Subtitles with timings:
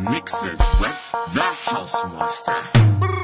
[0.00, 3.19] Mixes with the House Master.